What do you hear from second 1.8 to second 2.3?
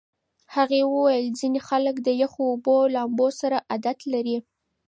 د